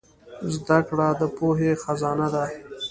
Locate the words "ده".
2.33-2.45